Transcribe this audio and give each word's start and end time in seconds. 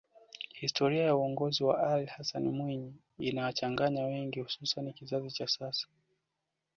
historia 0.53 1.03
ya 1.03 1.15
uongozi 1.15 1.63
wa 1.63 1.91
Alli 1.93 2.05
Hassani 2.05 2.49
Mwinyi 2.49 2.93
inawachanganya 3.19 4.03
wengi 4.05 4.39
hususani 4.39 4.93
kizazi 4.93 5.31
cha 5.31 5.47
sasa 5.47 5.87